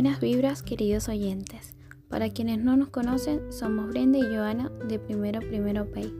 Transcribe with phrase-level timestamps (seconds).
[0.00, 1.74] Buenas vibras, queridos oyentes.
[2.08, 6.14] Para quienes no nos conocen, somos Brenda y Joana de Primero Primero Pay.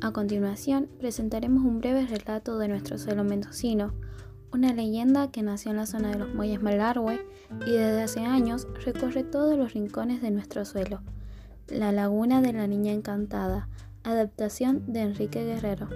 [0.00, 3.92] A continuación, presentaremos un breve relato de nuestro suelo mendocino,
[4.52, 7.26] una leyenda que nació en la zona de los Muelles Malargüe
[7.66, 11.00] y desde hace años recorre todos los rincones de nuestro suelo.
[11.66, 13.68] La Laguna de la Niña Encantada,
[14.04, 15.88] adaptación de Enrique Guerrero.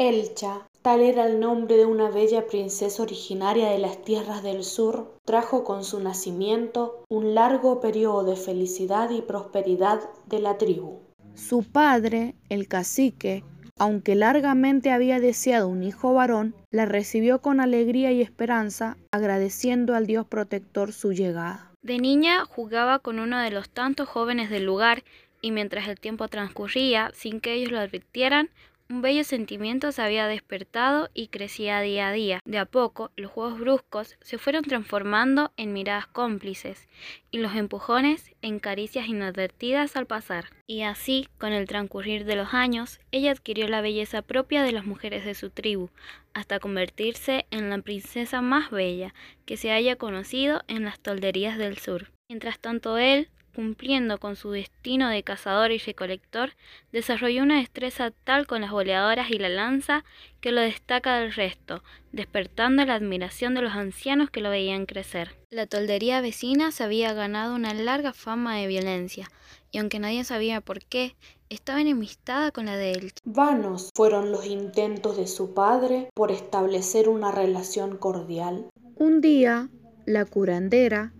[0.00, 5.14] Elcha, tal era el nombre de una bella princesa originaria de las tierras del sur,
[5.26, 11.00] trajo con su nacimiento un largo periodo de felicidad y prosperidad de la tribu.
[11.34, 13.44] Su padre, el cacique,
[13.78, 20.06] aunque largamente había deseado un hijo varón, la recibió con alegría y esperanza, agradeciendo al
[20.06, 21.72] Dios protector su llegada.
[21.82, 25.04] De niña jugaba con uno de los tantos jóvenes del lugar
[25.42, 28.48] y mientras el tiempo transcurría, sin que ellos lo advirtieran,
[28.90, 32.40] un bello sentimiento se había despertado y crecía día a día.
[32.44, 36.88] De a poco, los juegos bruscos se fueron transformando en miradas cómplices
[37.30, 40.46] y los empujones en caricias inadvertidas al pasar.
[40.66, 44.84] Y así, con el transcurrir de los años, ella adquirió la belleza propia de las
[44.84, 45.90] mujeres de su tribu,
[46.34, 49.14] hasta convertirse en la princesa más bella
[49.46, 52.10] que se haya conocido en las tolderías del sur.
[52.28, 56.52] Mientras tanto él, cumpliendo con su destino de cazador y recolector,
[56.92, 60.04] desarrolló una destreza tal con las boleadoras y la lanza
[60.40, 65.36] que lo destaca del resto, despertando la admiración de los ancianos que lo veían crecer.
[65.50, 69.30] La toldería vecina se había ganado una larga fama de violencia,
[69.70, 71.14] y aunque nadie sabía por qué,
[71.48, 73.12] estaba enemistada con la de él.
[73.24, 78.66] Vanos fueron los intentos de su padre por establecer una relación cordial.
[78.96, 79.68] Un día,
[80.06, 81.12] la curandera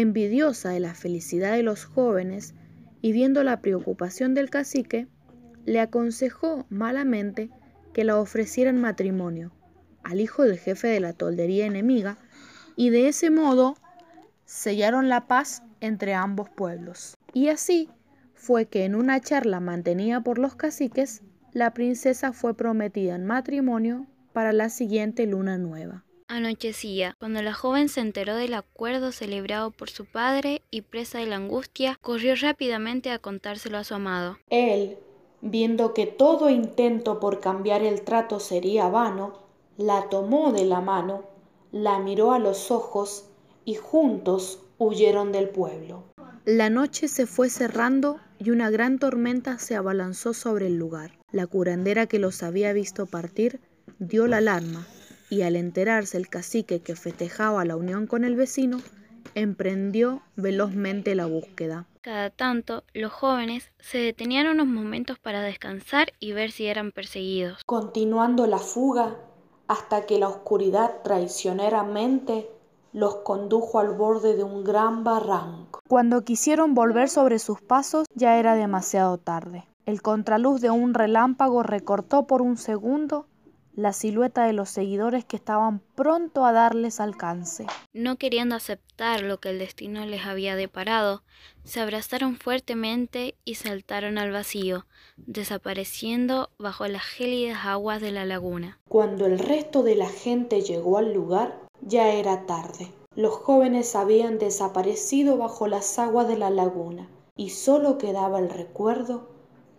[0.00, 2.54] envidiosa de la felicidad de los jóvenes
[3.00, 5.08] y viendo la preocupación del cacique,
[5.64, 7.50] le aconsejó malamente
[7.94, 9.52] que la ofrecieran matrimonio
[10.04, 12.18] al hijo del jefe de la toldería enemiga
[12.76, 13.76] y de ese modo
[14.44, 17.16] sellaron la paz entre ambos pueblos.
[17.32, 17.88] Y así
[18.34, 24.06] fue que en una charla mantenida por los caciques, la princesa fue prometida en matrimonio
[24.32, 26.05] para la siguiente luna nueva.
[26.28, 31.26] Anochecía, cuando la joven se enteró del acuerdo celebrado por su padre y presa de
[31.26, 34.36] la angustia, corrió rápidamente a contárselo a su amado.
[34.50, 34.98] Él,
[35.40, 39.34] viendo que todo intento por cambiar el trato sería vano,
[39.76, 41.22] la tomó de la mano,
[41.70, 43.26] la miró a los ojos
[43.64, 46.02] y juntos huyeron del pueblo.
[46.44, 51.12] La noche se fue cerrando y una gran tormenta se abalanzó sobre el lugar.
[51.30, 53.60] La curandera que los había visto partir
[54.00, 54.88] dio la alarma
[55.30, 58.78] y al enterarse el cacique que festejaba la unión con el vecino,
[59.34, 61.86] emprendió velozmente la búsqueda.
[62.00, 67.64] Cada tanto, los jóvenes se detenían unos momentos para descansar y ver si eran perseguidos.
[67.66, 69.16] Continuando la fuga
[69.66, 72.48] hasta que la oscuridad traicioneramente
[72.92, 75.80] los condujo al borde de un gran barranco.
[75.88, 79.64] Cuando quisieron volver sobre sus pasos ya era demasiado tarde.
[79.84, 83.26] El contraluz de un relámpago recortó por un segundo
[83.76, 87.66] la silueta de los seguidores que estaban pronto a darles alcance.
[87.92, 91.22] No queriendo aceptar lo que el destino les había deparado,
[91.64, 94.86] se abrazaron fuertemente y saltaron al vacío,
[95.18, 98.80] desapareciendo bajo las gélidas aguas de la laguna.
[98.88, 102.90] Cuando el resto de la gente llegó al lugar, ya era tarde.
[103.14, 109.28] Los jóvenes habían desaparecido bajo las aguas de la laguna y solo quedaba el recuerdo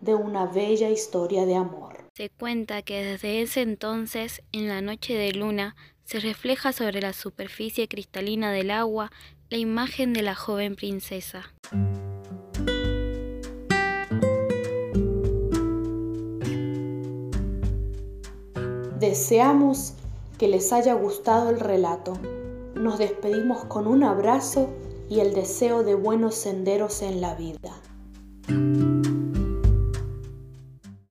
[0.00, 2.07] de una bella historia de amor.
[2.18, 7.12] Se cuenta que desde ese entonces, en la noche de luna, se refleja sobre la
[7.12, 9.12] superficie cristalina del agua
[9.50, 11.54] la imagen de la joven princesa.
[18.98, 19.94] Deseamos
[20.38, 22.18] que les haya gustado el relato.
[22.74, 24.70] Nos despedimos con un abrazo
[25.08, 27.70] y el deseo de buenos senderos en la vida.